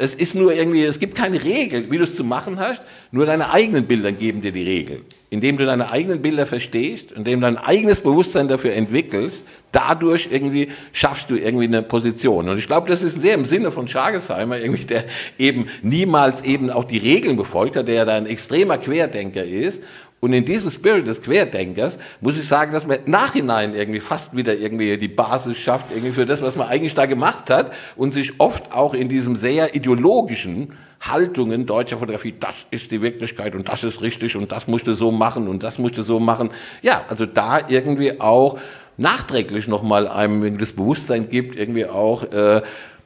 [0.03, 2.81] Es ist nur irgendwie, es gibt keine Regel, wie du es zu machen hast.
[3.13, 5.03] Nur deine eigenen Bilder geben dir die Regel.
[5.29, 10.69] Indem du deine eigenen Bilder verstehst, indem du dein eigenes Bewusstsein dafür entwickelst, dadurch irgendwie
[10.95, 12.49] schaffst du irgendwie eine Position.
[12.49, 15.05] Und ich glaube, das ist sehr im Sinne von Schargesheimer, irgendwie, der
[15.39, 19.83] eben niemals eben auch die Regeln befolgt hat, der ja da ein extremer Querdenker ist
[20.21, 24.55] und in diesem Spirit des Querdenkers muss ich sagen, dass man Nachhinein irgendwie fast wieder
[24.55, 28.39] irgendwie die Basis schafft, irgendwie für das, was man eigentlich da gemacht hat und sich
[28.39, 33.83] oft auch in diesem sehr ideologischen Haltungen deutscher Fotografie, das ist die Wirklichkeit und das
[33.83, 36.51] ist richtig und das musst du so machen und das musst du so machen.
[36.83, 38.59] Ja, also da irgendwie auch
[38.99, 42.61] nachträglich nochmal einem das Bewusstsein gibt, irgendwie auch, äh,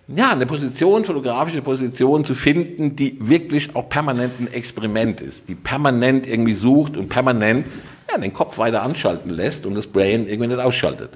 [0.08, 5.54] ja, eine Position, fotografische Position zu finden, die wirklich auch permanent ein Experiment ist, die
[5.54, 7.66] permanent irgendwie sucht und permanent
[8.10, 11.10] ja, den Kopf weiter anschalten lässt und das Brain irgendwie nicht ausschaltet.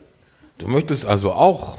[0.57, 1.79] Du möchtest also auch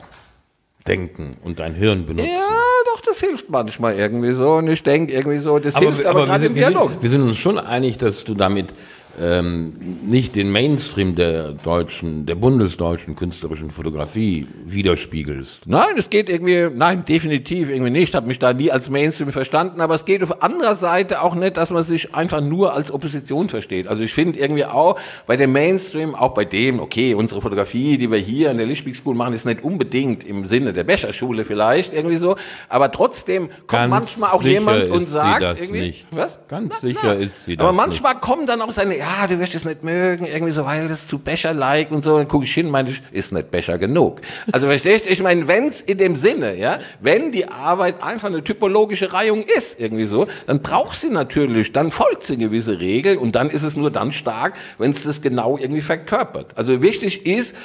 [0.88, 2.32] denken und dein Hirn benutzen.
[2.32, 4.54] Ja, doch, das hilft manchmal irgendwie so.
[4.54, 6.92] Und ich denke irgendwie so, das aber, hilft aber, aber gerade im sind, wir, Dialog.
[6.92, 8.74] sind, wir sind uns schon einig, dass du damit
[9.20, 15.62] ähm, nicht den Mainstream der deutschen, der bundesdeutschen künstlerischen Fotografie widerspiegelst.
[15.66, 18.16] Nein, es geht irgendwie, nein, definitiv irgendwie nicht.
[18.16, 21.58] Habe mich da nie als Mainstream verstanden, aber es geht auf anderer Seite auch nicht,
[21.58, 23.88] dass man sich einfach nur als Opposition versteht.
[23.88, 28.12] Also ich finde irgendwie auch bei dem Mainstream, auch bei dem, okay, unsere Fotografie, die
[28.12, 31.94] wir hier an der Lichtblick School machen, ist nicht unbedingt im Sinne der Becherschule vielleicht
[31.94, 32.36] irgendwie so,
[32.70, 36.08] aber trotzdem kommt Ganz manchmal auch jemand und sagt irgendwie, nicht.
[36.12, 36.40] was?
[36.48, 39.64] Ganz sicher ist sie das Aber manchmal kommen dann auch seine, ja, du wirst es
[39.64, 42.18] nicht mögen, irgendwie so, weil das zu Becher-like und so.
[42.18, 44.20] Dann gucke ich hin, meine ich, ist nicht Becher genug.
[44.52, 45.10] Also verstehst du?
[45.10, 49.44] Ich meine, wenn es in dem Sinne, ja, wenn die Arbeit einfach eine typologische Reihung
[49.44, 53.64] ist, irgendwie so, dann braucht sie natürlich, dann folgt sie gewisse Regel und dann ist
[53.64, 56.58] es nur dann stark, wenn es das genau irgendwie verkörpert.
[56.58, 57.56] Also wichtig ist,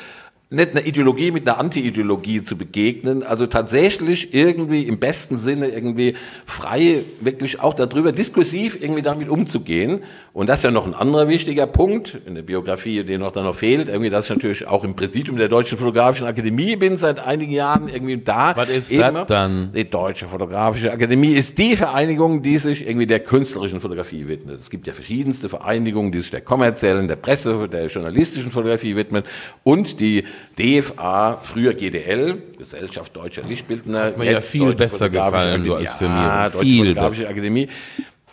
[0.51, 6.15] nicht eine Ideologie mit einer Anti-Ideologie zu begegnen, also tatsächlich irgendwie im besten Sinne irgendwie
[6.47, 10.01] frei, wirklich auch darüber diskursiv irgendwie damit umzugehen.
[10.33, 13.43] Und das ist ja noch ein anderer wichtiger Punkt in der Biografie, der noch da
[13.43, 17.25] noch fehlt, irgendwie, dass ich natürlich auch im Präsidium der Deutschen Fotografischen Akademie bin seit
[17.25, 18.57] einigen Jahren irgendwie da.
[18.57, 19.73] Was ist das dann?
[19.73, 24.61] Die Deutsche Fotografische Akademie ist die Vereinigung, die sich irgendwie der künstlerischen Fotografie widmet.
[24.61, 29.27] Es gibt ja verschiedenste Vereinigungen, die sich der kommerziellen, der Presse, der journalistischen Fotografie widmet
[29.63, 30.25] und die
[30.59, 34.13] DFA, früher GDL, Gesellschaft Deutscher Lichtbildner.
[34.17, 35.87] mir ja viel Deutsche besser gefallen, Akademie.
[35.87, 36.51] als für Ja, mir.
[36.51, 37.69] Deutsche Viel Fotografische Akademie.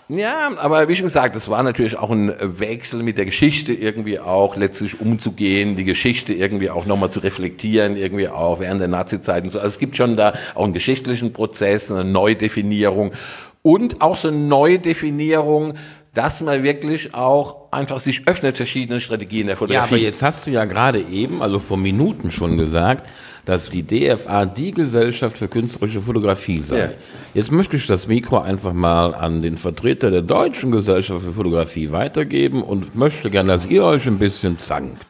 [0.09, 4.19] Ja, aber wie schon gesagt, das war natürlich auch ein Wechsel mit der Geschichte irgendwie
[4.19, 9.45] auch letztlich umzugehen, die Geschichte irgendwie auch nochmal zu reflektieren, irgendwie auch während der Nazi-Zeit
[9.45, 9.59] und so.
[9.59, 13.13] Also es gibt schon da auch einen geschichtlichen Prozess, eine Neudefinierung
[13.61, 15.75] und auch so eine Neudefinierung
[16.13, 19.95] dass man wirklich auch einfach sich öffnet verschiedene Strategien der Ja, Fotografie.
[19.95, 23.09] aber jetzt hast du ja gerade eben, also vor Minuten schon gesagt,
[23.45, 26.77] dass die DFA die Gesellschaft für künstlerische Fotografie sei.
[26.79, 26.89] Ja.
[27.33, 31.91] Jetzt möchte ich das Mikro einfach mal an den Vertreter der Deutschen Gesellschaft für Fotografie
[31.91, 35.05] weitergeben und möchte gerne, dass ihr euch ein bisschen zankt.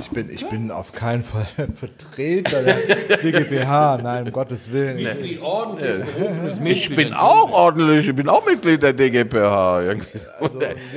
[0.00, 4.98] Ich bin, ich bin auf keinen Fall Vertreter der DGBH, nein, um Gottes Willen.
[6.64, 9.82] ich bin auch ordentlich, ich bin auch Mitglied der DGPH.
[9.82, 10.28] Irgendwie so.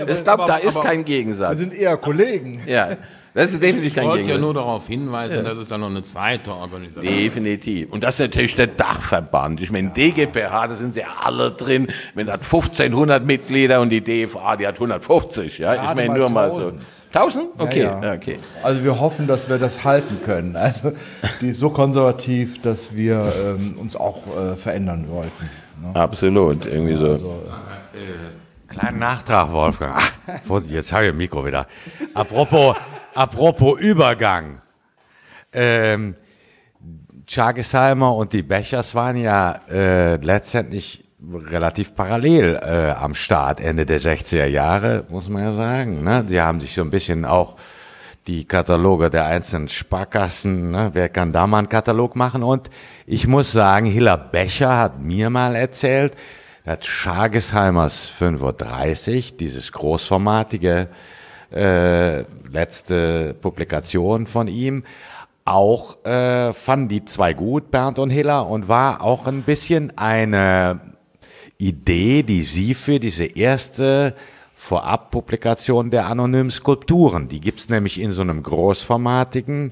[0.07, 1.57] ich glaube, da ist kein Wir Gegensatz.
[1.57, 2.61] sind eher Kollegen.
[2.67, 2.89] Ja,
[3.33, 6.03] das ist definitiv Ich kein wollte ja nur darauf hinweisen, dass es da noch eine
[6.03, 7.91] zweite Organisation Definitiv.
[7.91, 9.61] Und das ist natürlich der Dachverband.
[9.61, 11.87] Ich meine, DGPH, da sind sie alle drin.
[12.13, 15.59] Wenn das 1500 Mitglieder und die DFA, die hat 150.
[15.59, 16.57] Ja, ich Gerade meine nur mal so.
[16.57, 16.83] 1000.
[17.13, 17.47] 1000?
[17.57, 18.05] Okay, Ja, ja.
[18.07, 18.37] ja, okay.
[18.63, 20.55] Also wir hoffen, dass wir das halten können.
[20.55, 20.93] Also
[21.41, 25.49] die ist so konservativ, dass wir ähm, uns auch äh, verändern wollten.
[25.81, 25.95] Ne?
[25.95, 27.43] Absolut, irgendwie so.
[28.67, 29.95] Kleinen Nachtrag, Wolfgang.
[29.95, 31.67] Ach, jetzt habe ich das Mikro wieder.
[32.13, 32.75] Apropos,
[33.13, 34.61] apropos Übergang.
[35.53, 36.15] Ähm,
[37.27, 43.99] Chagesheimer und die Bechers waren ja äh, letztendlich relativ parallel äh, am Start, Ende der
[43.99, 46.03] 60er Jahre, muss man ja sagen.
[46.03, 46.25] Ne?
[46.27, 47.57] Die haben sich so ein bisschen auch
[48.27, 50.91] die Kataloge der einzelnen Sparkassen, ne?
[50.93, 52.43] wer kann da mal einen Katalog machen?
[52.43, 52.69] Und
[53.05, 56.13] ich muss sagen, Hilla Becher hat mir mal erzählt,
[56.65, 60.89] dass Schagesheimers 5.30 Uhr, dieses großformatige
[61.51, 64.83] äh, letzte Publikation von ihm,
[65.45, 70.81] auch äh, fanden die zwei gut, Bernd und Hiller, und war auch ein bisschen eine
[71.57, 74.15] Idee, die sie für diese erste
[74.53, 79.71] Vorabpublikation der anonymen Skulpturen, die gibt's nämlich in so einem großformatigen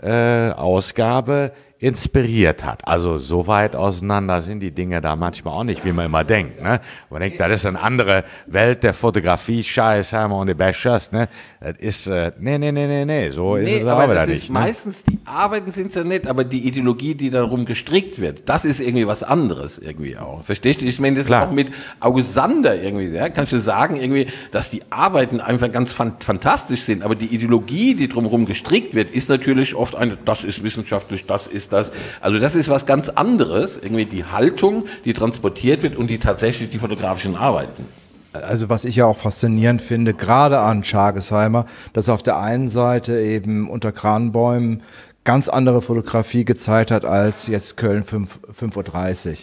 [0.00, 2.86] äh, Ausgabe, inspiriert hat.
[2.86, 6.60] Also so weit auseinander sind die Dinge da manchmal auch nicht, wie man immer denkt.
[6.60, 6.80] Ne?
[7.08, 11.12] Man denkt, das ist eine andere Welt der Fotografie, Scheißheimer und die Bechers.
[11.12, 11.28] Ne?
[11.60, 14.24] Das ist, äh, nee, nee, nee, nee, nee, so ist Nee, es aber aber das
[14.26, 14.52] wieder ist nicht.
[14.52, 14.58] Ne?
[14.58, 18.80] meistens, die Arbeiten sind ja nett, aber die Ideologie, die darum gestrickt wird, das ist
[18.80, 20.42] irgendwie was anderes irgendwie auch.
[20.42, 20.84] Verstehst du?
[20.84, 21.44] Ich meine, das Klar.
[21.44, 25.92] ist auch mit Augusander irgendwie, ja, kannst du sagen irgendwie, dass die Arbeiten einfach ganz
[25.92, 30.42] fan fantastisch sind, aber die Ideologie, die drumherum gestrickt wird, ist natürlich oft eine, das
[30.42, 31.92] ist wissenschaftlich, das ist das.
[32.20, 36.68] Also das ist was ganz anderes, irgendwie die Haltung, die transportiert wird und die tatsächlich
[36.68, 37.86] die fotografischen Arbeiten.
[38.32, 42.68] Also was ich ja auch faszinierend finde, gerade an Schagesheimer, dass er auf der einen
[42.68, 44.82] Seite eben unter Kranbäumen
[45.24, 49.36] ganz andere Fotografie gezeigt hat als jetzt Köln 5 5.30 Uhr.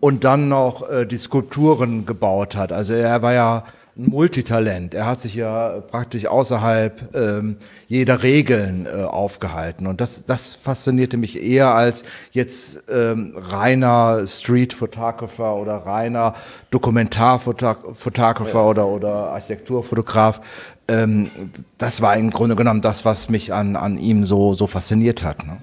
[0.00, 2.72] Und dann noch äh, die Skulpturen gebaut hat.
[2.72, 3.64] Also er war ja
[3.98, 4.94] ein Multitalent.
[4.94, 7.56] Er hat sich ja praktisch außerhalb ähm,
[7.88, 9.86] jeder Regeln äh, aufgehalten.
[9.86, 16.34] Und das, das faszinierte mich eher als jetzt ähm, reiner Street Photographer oder reiner
[16.70, 20.40] Dokumentarfotographer oder, oder Architekturfotograf.
[20.86, 21.30] Ähm,
[21.76, 25.44] das war im Grunde genommen das, was mich an, an ihm so, so fasziniert hat.
[25.44, 25.58] Ne?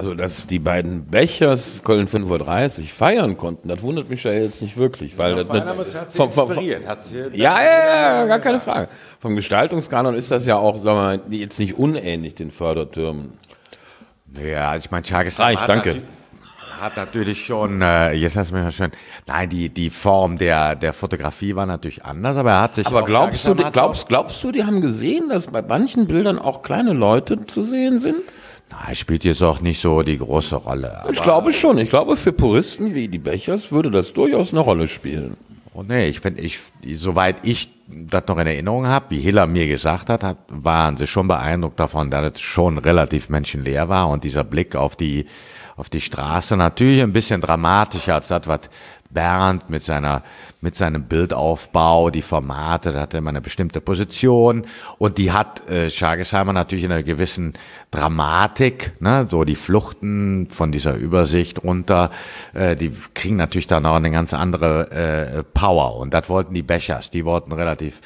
[0.00, 4.62] Also, dass die beiden Bechers Köln 5.30 Uhr feiern konnten, das wundert mich ja jetzt
[4.62, 5.18] nicht wirklich.
[5.18, 5.62] Weil das nicht,
[6.08, 8.88] vom, vom, vom, hat sie ja, ja, ja, gar keine Frage.
[9.18, 13.34] Vom Gestaltungskanon ist das ja auch, sagen wir mal, jetzt nicht unähnlich den Fördertürmen.
[14.42, 16.00] Ja, ich meine, Chagas Reicht, hat, danke.
[16.80, 18.92] hat natürlich schon, äh, jetzt hast du mich mal schön,
[19.26, 23.02] nein, die, die Form der, der Fotografie war natürlich anders, aber er hat sich Aber
[23.04, 26.62] glaubst du, die- hat glaubst, glaubst du, die haben gesehen, dass bei manchen Bildern auch
[26.62, 28.22] kleine Leute zu sehen sind?
[28.70, 31.04] Nein, spielt jetzt auch nicht so die große Rolle.
[31.12, 31.78] Ich glaube schon.
[31.78, 35.36] Ich glaube, für Puristen wie die Bechers würde das durchaus eine Rolle spielen.
[35.72, 36.58] Oh nee, ich finde, ich,
[36.96, 41.06] soweit ich das noch in Erinnerung habe, wie Hiller mir gesagt hat, hat, waren sie
[41.06, 45.26] schon beeindruckt davon, dass es schon relativ menschenleer war und dieser Blick auf die,
[45.76, 48.60] auf die Straße natürlich ein bisschen dramatischer als das, was
[49.10, 50.22] Bernd mit seiner,
[50.60, 54.66] mit seinem Bildaufbau, die Formate, da hat er immer eine bestimmte Position.
[54.98, 57.54] Und die hat äh, Schagesheimer natürlich in einer gewissen
[57.90, 62.10] Dramatik, ne, so die Fluchten von dieser Übersicht runter,
[62.54, 65.96] äh, die kriegen natürlich dann auch eine ganz andere äh, Power.
[65.96, 68.00] Und das wollten die Bechers, die wollten relativ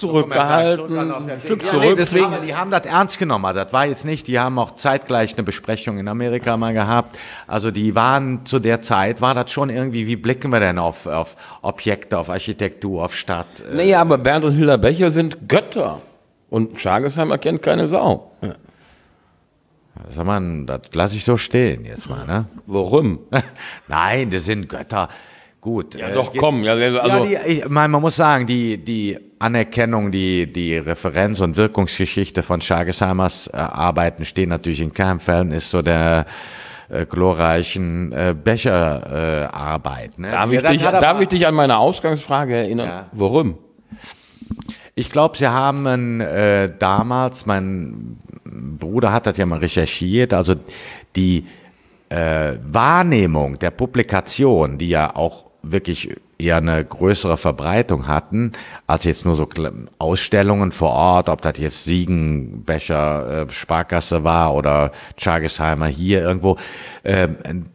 [0.00, 1.84] Zurückgehalten, ein Stück Ja, zurück.
[1.84, 3.44] nee, deswegen- aber die haben das ernst genommen.
[3.44, 7.18] Also Das war jetzt nicht, die haben auch zeitgleich eine Besprechung in Amerika mal gehabt.
[7.46, 11.06] Also die waren zu der Zeit, war das schon irgendwie, wie blicken wir denn auf,
[11.06, 13.46] auf Objekte, auf Architektur, auf Stadt?
[13.72, 16.00] Äh, Nee, aber Bernd und Hilda Becher sind Götter.
[16.50, 18.30] Und Schagesheimer kennt keine Sau.
[20.14, 22.44] Sag mal, das lasse ich so stehen jetzt mal, ne?
[22.66, 23.18] Warum?
[23.88, 25.08] Nein, das sind Götter.
[25.68, 25.94] Gut.
[25.96, 26.62] Ja, äh, doch, ge- komm.
[26.64, 31.40] Ja, also, ja, die, ich meine, man muss sagen, die, die Anerkennung, die, die Referenz-
[31.40, 36.24] und Wirkungsgeschichte von Schagesheimers äh, Arbeiten stehen natürlich in keinem Verhältnis zu der
[36.88, 40.18] äh, glorreichen äh, Becherarbeit.
[40.18, 40.30] ne?
[40.30, 42.88] Darf, ich dich, darf ich dich an meine Ausgangsfrage erinnern?
[42.88, 43.06] Ja.
[43.12, 43.58] Warum?
[44.94, 50.54] Ich glaube, sie haben äh, damals, mein Bruder hat das ja mal recherchiert, also
[51.14, 51.44] die
[52.08, 58.52] äh, Wahrnehmung der Publikation, die ja auch wirklich eher eine größere Verbreitung hatten,
[58.86, 59.48] als jetzt nur so
[59.98, 66.56] Ausstellungen vor Ort, ob das jetzt Siegenbecher, äh, Sparkasse war oder Chagesheimer hier irgendwo,
[67.02, 67.28] äh,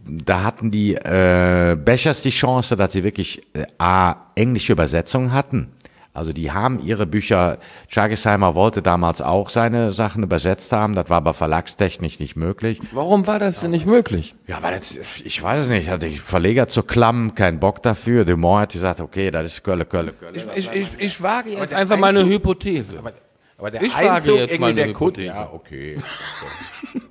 [0.05, 5.73] da hatten die äh, Bechers die Chance, dass sie wirklich äh, A, englische Übersetzungen hatten,
[6.13, 11.17] also die haben ihre Bücher, Chagesheimer wollte damals auch seine Sachen übersetzt haben, das war
[11.17, 12.79] aber verlagstechnisch nicht möglich.
[12.91, 14.35] Warum war das denn nicht möglich?
[14.45, 18.25] Ja, weil jetzt, ich weiß es nicht, hatte die Verleger zu klammen, keinen Bock dafür.
[18.25, 20.39] Dumont hat gesagt, okay, das ist Kölle, Kölle, Kölle.
[20.55, 22.99] Ich, ich, ich wage jetzt einfach meine Einzug- Hypothese.
[22.99, 23.13] Aber,
[23.57, 24.87] aber der Ich wage Einzug jetzt irgendwie mal eine der.
[24.89, 25.27] Hypothese.
[25.27, 25.97] Ja, okay.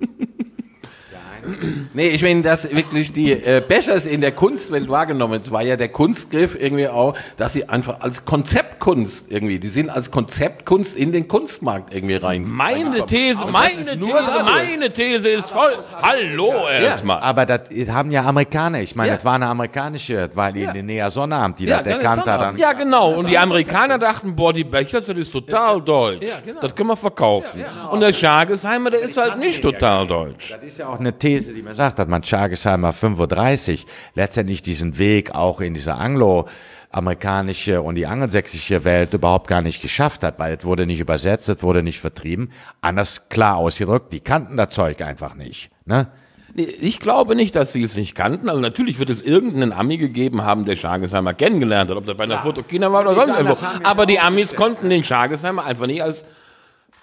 [1.93, 5.75] Nee, ich meine, dass wirklich die äh, Bechers in der Kunstwelt wahrgenommen, es war ja
[5.77, 11.11] der Kunstgriff irgendwie auch, dass sie einfach als Konzeptkunst irgendwie, die sind als Konzeptkunst in
[11.11, 12.43] den Kunstmarkt irgendwie rein.
[12.45, 13.05] Meine.
[13.05, 15.75] These, meine ist These, meine These ist voll.
[16.01, 17.19] Hallo erstmal.
[17.19, 19.15] Aber das haben ja Amerikaner, ich meine, Ja.
[19.15, 20.71] das war eine amerikanische, das war die Ja.
[20.71, 22.57] Linnea Sonnabend, die Ja, das erkannt hat.
[22.57, 23.11] Ja, genau.
[23.13, 26.25] Und die Amerikaner dachten, boah, die Bechers, das ist total deutsch.
[26.27, 26.61] Ja, genau.
[26.61, 27.63] Das können wir verkaufen.
[27.91, 30.51] Und der Schagesheimer, der ist halt nicht total deutsch.
[30.51, 34.97] Das ist ja auch eine These, die man sagt, dass man Chagesheimer 35 letztendlich diesen
[34.97, 40.55] Weg auch in diese anglo-amerikanische und die angelsächsische Welt überhaupt gar nicht geschafft hat, weil
[40.57, 42.51] es wurde nicht übersetzt, es wurde nicht vertrieben.
[42.81, 45.69] Anders klar ausgedrückt, die kannten das Zeug einfach nicht.
[45.85, 46.07] Ne?
[46.55, 48.47] Ich glaube nicht, dass sie es nicht kannten.
[48.47, 52.25] Also natürlich wird es irgendeinen Ami gegeben haben, der Schagesheimer kennengelernt hat, ob das bei
[52.25, 53.57] einer Fotokina war oder sonst irgendwo.
[53.83, 56.25] Aber ja die Amis konnten den Schagesheimer einfach nicht als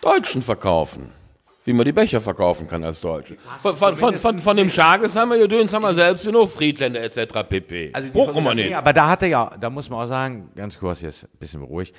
[0.01, 1.20] Deutschen verkaufen.
[1.65, 3.37] Wie man die Becher verkaufen kann als Deutsche.
[3.59, 7.35] Von, von, von, von, dem Schagesheimer Gedöns haben wir selbst genug Friedländer etc.
[7.49, 7.91] pp.
[7.93, 8.75] Also Brauchen wir nicht.
[8.75, 11.63] aber da hat er ja, da muss man auch sagen, ganz kurz jetzt, ein bisschen
[11.63, 11.93] ruhig,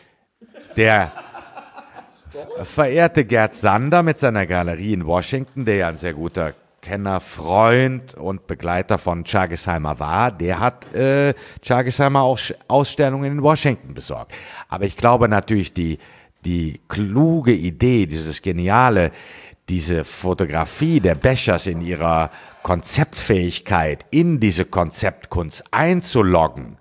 [0.75, 1.11] der
[2.63, 8.15] verehrte Gerd Sander mit seiner Galerie in Washington, der ja ein sehr guter Kenner, Freund
[8.15, 14.33] und Begleiter von Chagesheimer war, der hat äh, Chagesheimer auch Ausstellungen in Washington besorgt.
[14.67, 15.99] Aber ich glaube natürlich, die,
[16.43, 19.11] die kluge Idee, dieses geniale,
[19.69, 22.29] diese Fotografie der Bechers in ihrer
[22.63, 26.77] Konzeptfähigkeit in diese Konzeptkunst einzuloggen,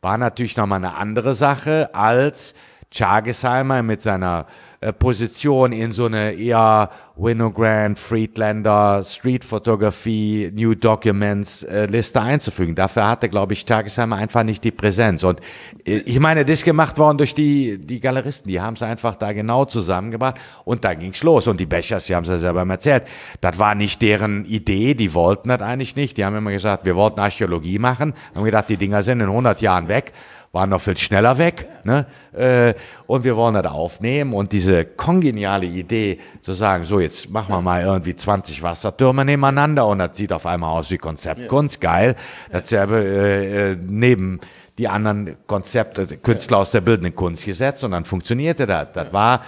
[0.00, 2.54] war natürlich nochmal eine andere Sache als
[2.90, 4.46] Chagesheimer mit seiner
[4.82, 12.74] äh, Position in so eine eher Winogrand, Friedlander, Street Photography, New Documents äh, Liste einzufügen.
[12.74, 15.22] Dafür hatte, glaube ich, Chagesheimer einfach nicht die Präsenz.
[15.22, 15.40] Und
[15.84, 18.50] äh, ich meine, das ist gemacht worden durch die, die Galeristen.
[18.50, 21.46] Die haben es einfach da genau zusammengebracht und da ging's los.
[21.46, 23.04] Und die Bechers, die haben es ja selber erzählt,
[23.40, 26.16] das war nicht deren Idee, die wollten das eigentlich nicht.
[26.16, 29.60] Die haben immer gesagt, wir wollten Archäologie machen, haben gedacht, die Dinger sind in 100
[29.60, 30.12] Jahren weg
[30.52, 31.66] waren noch viel schneller weg.
[31.84, 32.06] Ne?
[32.32, 32.74] Äh,
[33.06, 37.62] und wir wollen das aufnehmen und diese kongeniale Idee zu sagen, so jetzt machen wir
[37.62, 42.16] mal irgendwie 20 Wassertürme nebeneinander und das sieht auf einmal aus wie Konzeptkunst, geil.
[42.50, 44.40] Dasselbe äh, äh, neben
[44.78, 48.88] die anderen Konzepte, Künstler aus der bildenden Kunst gesetzt und dann funktionierte das.
[48.92, 49.42] Das war,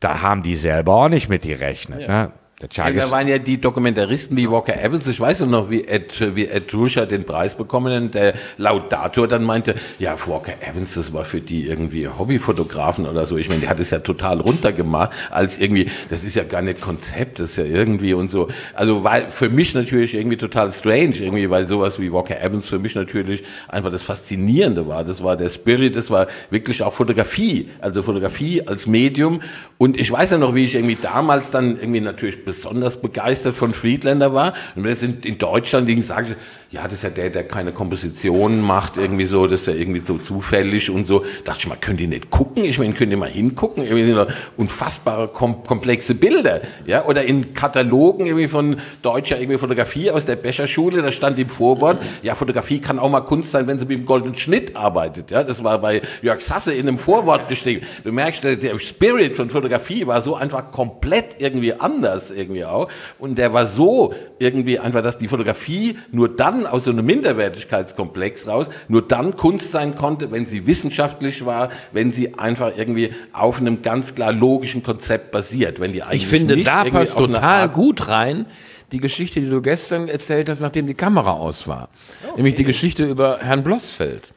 [0.00, 2.08] da haben die selber auch nicht mit gerechnet.
[2.08, 2.32] Ne?
[2.62, 5.84] Der Ja, Chagas- da waren ja die Dokumentaristen wie Walker Evans, ich weiß noch, wie
[5.84, 10.94] Ed, wie Ed Ruscher den Preis bekommen und der Laudator dann meinte, ja, Walker Evans,
[10.94, 13.36] das war für die irgendwie Hobbyfotografen oder so.
[13.36, 16.80] Ich meine, der hat es ja total runtergemacht, als irgendwie, das ist ja gar nicht
[16.80, 18.46] Konzept, das ist ja irgendwie und so.
[18.74, 22.78] Also war für mich natürlich irgendwie total strange, irgendwie, weil sowas wie Walker Evans für
[22.78, 25.02] mich natürlich einfach das Faszinierende war.
[25.02, 29.40] Das war der Spirit, das war wirklich auch Fotografie, also Fotografie als Medium.
[29.82, 33.74] Und ich weiß ja noch, wie ich irgendwie damals dann irgendwie natürlich besonders begeistert von
[33.74, 34.54] Friedlander war.
[34.76, 36.36] Und wir sind in Deutschland, die sagen,
[36.72, 40.00] ja, das ist ja der, der keine Kompositionen macht, irgendwie so, das ist ja irgendwie
[40.02, 41.22] so zufällig und so.
[41.44, 42.64] Dachte ich mal, könnt ihr nicht gucken?
[42.64, 43.84] Ich meine, könnt ihr mal hingucken?
[43.84, 47.04] Irgendwie sind unfassbare, kom komplexe Bilder, ja?
[47.04, 51.98] Oder in Katalogen irgendwie von deutscher irgendwie Fotografie aus der Becherschule, da stand im Vorwort,
[52.22, 55.44] ja, Fotografie kann auch mal Kunst sein, wenn sie mit dem goldenen Schnitt arbeitet, ja?
[55.44, 57.84] Das war bei Jörg Sasse in einem Vorwort geschrieben.
[58.02, 62.88] Du merkst, der Spirit von Fotografie war so einfach komplett irgendwie anders irgendwie auch.
[63.18, 68.46] Und der war so irgendwie einfach, dass die Fotografie nur dann aus so einem Minderwertigkeitskomplex
[68.46, 73.60] raus, nur dann Kunst sein konnte, wenn sie wissenschaftlich war, wenn sie einfach irgendwie auf
[73.60, 75.80] einem ganz klar logischen Konzept basiert.
[75.80, 78.46] Wenn die eigentlich Ich finde, da passt total gut rein
[78.92, 81.88] die Geschichte, die du gestern erzählt hast, nachdem die Kamera aus war.
[82.36, 84.34] Nämlich die Geschichte über Herrn Blossfeld.